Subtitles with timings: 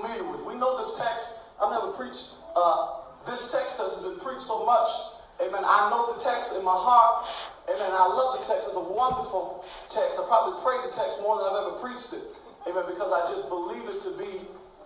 [0.00, 0.46] familiar with.
[0.46, 1.34] We know this text.
[1.60, 2.24] I've never preached
[2.56, 4.88] uh, this text has been preached so much.
[5.40, 5.62] Amen.
[5.64, 7.26] I know the text in my heart.
[7.70, 7.90] Amen.
[7.90, 8.66] I love the text.
[8.68, 10.18] It's a wonderful text.
[10.18, 12.24] I probably prayed the text more than I've ever preached it.
[12.66, 12.84] Amen.
[12.86, 14.32] Because I just believe it to be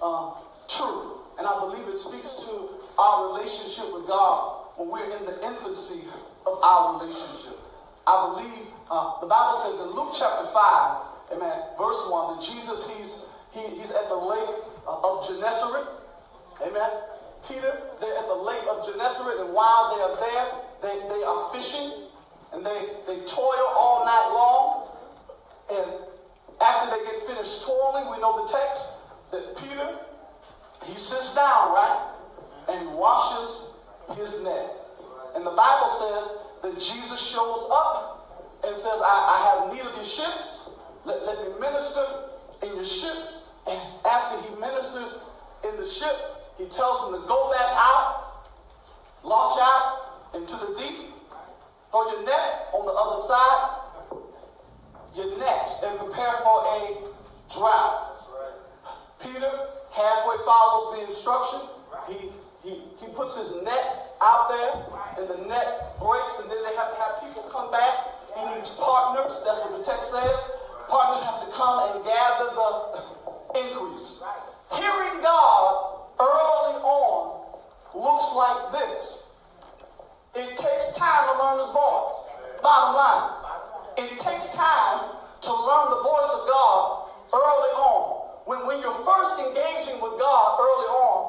[0.00, 0.38] um,
[0.68, 1.24] true.
[1.40, 6.04] And I believe it speaks to our relationship with God when we're in the infancy
[6.46, 7.56] of our relationship.
[8.06, 12.88] I believe uh, the Bible says in Luke chapter 5, amen, verse 1, that Jesus,
[12.96, 13.10] he's,
[13.52, 15.86] he, he's at the lake of Gennesaret.
[16.62, 16.90] Amen.
[17.46, 20.46] Peter, they're at the lake of Gennesaret, and while they are there,
[20.82, 22.08] they, they are fishing,
[22.52, 24.88] and they, they toil all night long.
[25.70, 26.08] And
[26.60, 28.82] after they get finished toiling, we know the text
[29.30, 29.98] that Peter,
[30.84, 32.14] he sits down, right?
[32.68, 33.74] And he washes
[34.16, 34.74] his net.
[35.34, 39.94] And the Bible says that Jesus shows up and says, I, I have need of
[39.94, 40.70] your ships.
[41.04, 42.04] Let, let me minister
[42.62, 43.48] in your ships.
[43.66, 44.57] And after he
[45.92, 46.16] ship,
[46.58, 48.48] he tells them to go back out,
[49.22, 51.14] launch out into the deep,
[51.90, 53.78] throw your net on the other side,
[55.14, 57.08] your nets, and prepare for a
[57.54, 58.04] drought.
[59.20, 61.60] Peter halfway follows the instruction.
[62.06, 62.30] He,
[62.62, 64.72] he, he puts his net out there,
[65.18, 67.94] and the net breaks, and then they have to have people come back.
[68.36, 69.40] He needs partners.
[69.44, 70.40] That's what the text says.
[70.88, 72.70] Partners have to come and gather the
[73.58, 74.22] increase.
[74.70, 75.57] Hearing God
[78.08, 79.28] looks like this.
[80.34, 82.16] It takes time to learn his voice.
[82.62, 83.28] Bottom line.
[84.00, 88.00] It takes time to learn the voice of God early on.
[88.48, 91.20] When, when you're first engaging with God early on,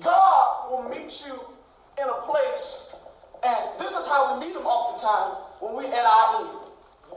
[0.00, 1.36] God will meet you
[2.00, 2.88] in a place,
[3.44, 6.64] and this is how we meet him oftentimes when we're at our end.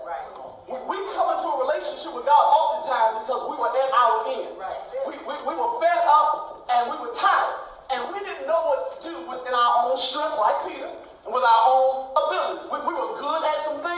[0.04, 0.28] Right.
[0.68, 4.52] We come into a relationship with God oftentimes because we were at our end.
[4.60, 4.78] Right.
[5.08, 7.67] We, we, we were fed up and we were tired.
[7.90, 10.92] And we didn't know what to do within our own strength, like Peter,
[11.26, 12.68] and with our own ability.
[12.68, 13.97] We, we were good at some things,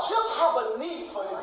[0.00, 1.38] just have a need for Him.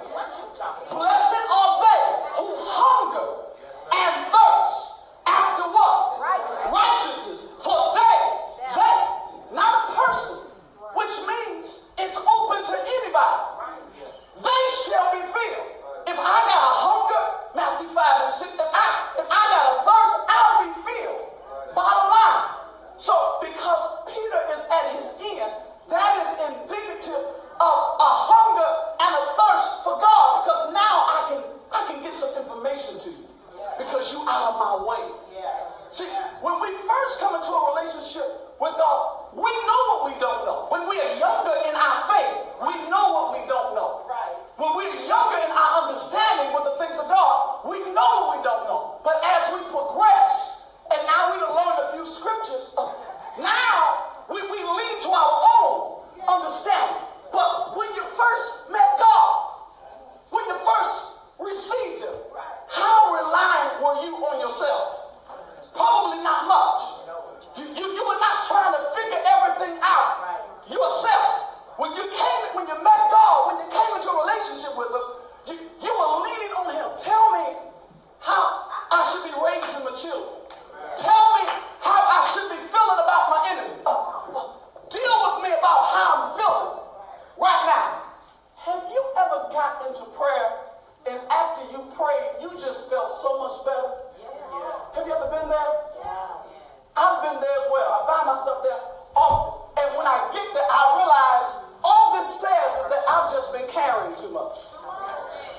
[95.31, 95.71] Been there?
[96.03, 96.99] Yeah.
[96.99, 97.87] I've been there as well.
[97.87, 98.81] I find myself there
[99.15, 99.79] often.
[99.79, 101.49] And when I get there, I realize
[101.87, 104.67] all this says is that I've just been carrying too much.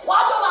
[0.04, 0.41] Why don't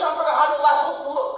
[0.00, 1.32] trying to figure out how your life supposed to look.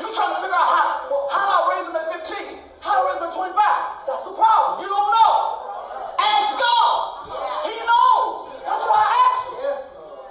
[0.00, 2.64] You're trying to figure out how, well, how do I raise them at 15?
[2.80, 4.08] How do I raise them at 25?
[4.08, 4.80] That's the problem.
[4.80, 5.34] You don't know.
[6.16, 6.96] Ask God.
[7.68, 8.48] He knows.
[8.64, 9.76] That's why I asked him.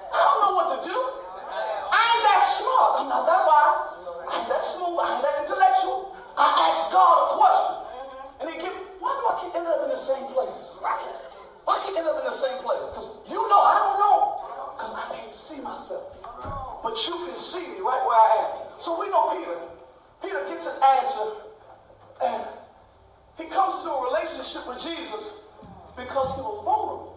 [0.09, 0.97] I don't know what to do.
[0.97, 2.89] I ain't that smart.
[2.97, 3.93] I'm not that wise.
[4.25, 4.97] I ain't that smooth.
[4.97, 6.17] I ain't that intellectual.
[6.33, 7.75] I asked God a question.
[8.41, 10.81] And he give why do I keep ending up in the same place?
[10.81, 12.89] Why I keep ending up in the same place?
[12.89, 13.96] Because you know I don't
[15.47, 16.03] see myself.
[16.83, 18.79] But you can see me right where I am.
[18.79, 19.57] So we know Peter.
[20.21, 21.47] Peter gets his answer
[22.23, 22.43] and
[23.37, 25.39] he comes to a relationship with Jesus
[25.95, 27.15] because he was vulnerable.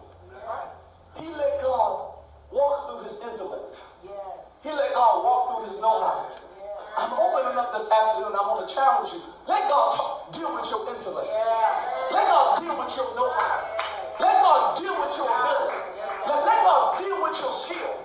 [1.17, 2.15] He let God
[2.51, 3.81] walk through his intellect.
[4.63, 6.29] He let God walk through his know-how.
[6.97, 8.35] I'm opening up this afternoon.
[8.35, 9.21] I want to challenge you.
[9.47, 11.31] Let God talk, deal with your intellect.
[12.11, 13.59] Let God deal with your know-how.
[14.19, 15.81] Let God deal with your ability.
[16.27, 18.00] Let, let God deal with your skill.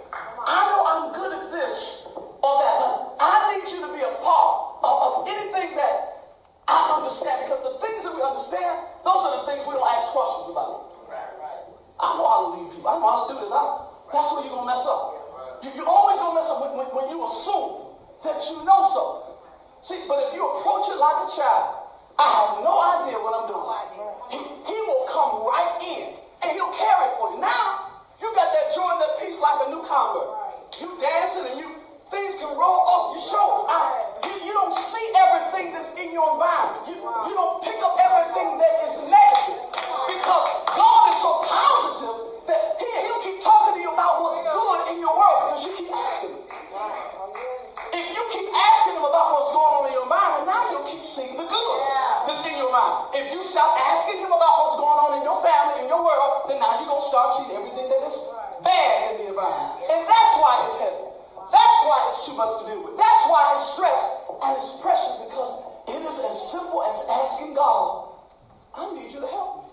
[0.46, 4.14] I know I'm good at this or that, but I need you to be a
[4.22, 6.22] part of, of anything that
[6.70, 10.14] I understand because the things that we understand, those are the things we don't ask
[10.14, 11.02] questions about.
[11.10, 11.62] Right, right.
[11.98, 12.86] I know how to lead people.
[12.86, 13.50] I know how to do this.
[13.50, 15.02] I, that's where you're going to mess up.
[15.66, 18.86] You, you're always going to mess up when, when, when you assume that you know
[18.94, 19.34] something.
[19.82, 21.90] See, but if you approach it like a child,
[22.22, 23.65] I have no idea what I'm doing.
[56.48, 58.16] Then now you're going to start seeing everything that is
[58.62, 59.82] bad in the environment.
[59.90, 61.06] And that's why it's heavy.
[61.50, 62.96] That's why it's too much to deal with.
[62.98, 64.02] That's why it's stress
[64.42, 65.50] and it's pressure because
[65.90, 68.14] it is as simple as asking God,
[68.74, 69.65] I need you to help